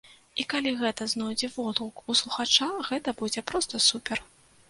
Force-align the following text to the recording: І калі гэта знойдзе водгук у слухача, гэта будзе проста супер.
І 0.43 0.43
калі 0.53 0.71
гэта 0.79 1.05
знойдзе 1.13 1.49
водгук 1.57 2.01
у 2.13 2.17
слухача, 2.21 2.69
гэта 2.89 3.09
будзе 3.23 3.45
проста 3.51 3.85
супер. 3.89 4.17